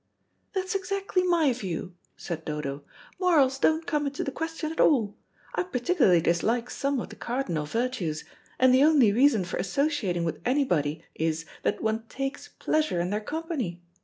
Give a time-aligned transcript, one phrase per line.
[0.53, 2.81] "That's exactly my view," said Dodo;
[3.19, 5.15] "morals don't come into the question at all.
[5.53, 8.23] I particularly dislike some of the cardinal virtues
[8.57, 13.21] and the only reason for associating with anybody is that one takes pleasure in their
[13.21, 13.83] company.